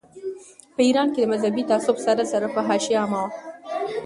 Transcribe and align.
په 0.75 0.81
ایران 0.87 1.07
کې 1.13 1.19
د 1.21 1.25
مذهبي 1.33 1.63
تعصب 1.69 1.95
سره 2.05 2.23
سره 2.31 2.47
فحاشي 2.53 2.93
عامه 3.01 3.17
وه. 3.23 3.29